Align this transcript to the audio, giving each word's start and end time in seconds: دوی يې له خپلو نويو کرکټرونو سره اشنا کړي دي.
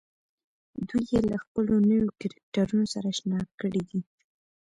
دوی 0.87 1.03
يې 1.11 1.19
له 1.29 1.37
خپلو 1.43 1.73
نويو 1.89 2.15
کرکټرونو 2.19 2.85
سره 2.93 3.07
اشنا 3.13 3.39
کړي 3.59 3.81
دي. 3.89 4.01